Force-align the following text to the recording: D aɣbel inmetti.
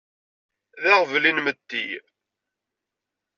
D 0.81 0.83
aɣbel 0.93 1.23
inmetti. 1.29 1.87